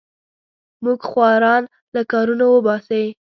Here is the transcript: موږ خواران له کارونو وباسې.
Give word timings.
موږ 0.83 0.99
خواران 1.09 1.63
له 1.95 2.01
کارونو 2.11 2.45
وباسې. 2.51 3.03